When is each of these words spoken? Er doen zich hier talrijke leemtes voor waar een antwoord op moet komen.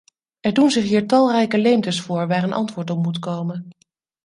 Er 0.41 0.53
doen 0.53 0.71
zich 0.71 0.83
hier 0.83 1.07
talrijke 1.07 1.57
leemtes 1.57 2.01
voor 2.01 2.27
waar 2.27 2.43
een 2.43 2.53
antwoord 2.53 2.89
op 2.89 3.03
moet 3.03 3.19
komen. 3.19 3.67